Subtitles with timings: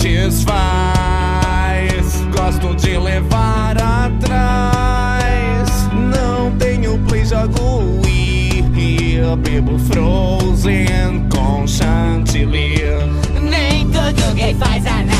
[0.00, 0.94] satisfaz.
[2.32, 5.68] Gosto de levar atrás.
[5.92, 12.76] Não tenho play, jogo E eu bebo Frozen com chantilly.
[13.42, 15.19] Nem tudo gay faz análise.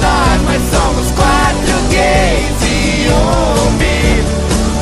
[0.00, 4.22] nós, mas somos quatro gays e um bi.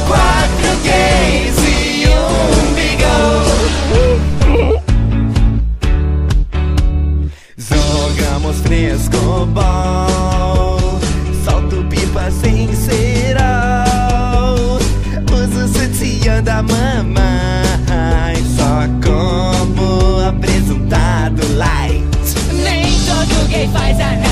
[0.06, 3.62] Quatro gays e um bigode.
[7.56, 9.60] Jogamos frescobol,
[11.44, 14.78] solto pipas sem cerol.
[15.32, 22.04] Uso sutiã da mamãe, só como apresentado light.
[22.64, 24.31] Nem todo gay faz anal.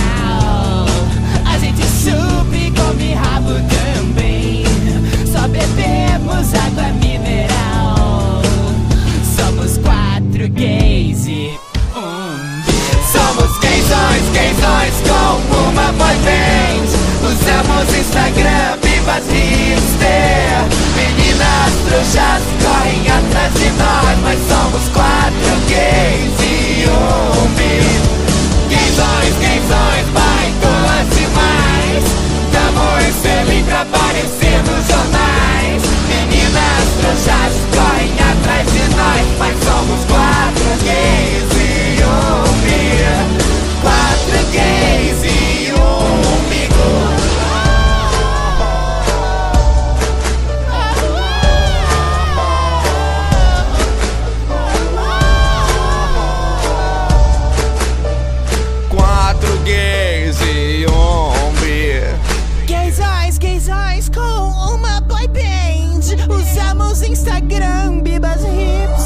[64.14, 66.00] com uma boy band.
[66.34, 68.99] Usamos Instagram, bibas hips.